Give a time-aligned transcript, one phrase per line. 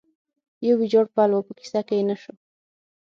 [0.65, 2.33] یو ویجاړ پل و، په کیسه کې یې نه شو.